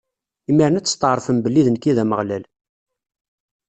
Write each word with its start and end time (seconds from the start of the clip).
Imiren 0.49 0.77
ad 0.79 0.85
testɛeṛfem 0.85 1.37
belli 1.43 1.61
d 1.65 1.67
nekk 1.69 1.85
i 1.89 1.91
d 1.95 1.97
Ameɣlal. 2.03 2.43